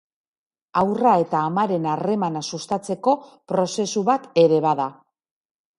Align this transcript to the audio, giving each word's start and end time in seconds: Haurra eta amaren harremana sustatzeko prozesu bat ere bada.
Haurra 0.79 1.11
eta 1.25 1.41
amaren 1.49 1.85
harremana 1.91 2.43
sustatzeko 2.49 3.15
prozesu 3.53 4.05
bat 4.13 4.29
ere 4.47 4.65
bada. 4.71 4.91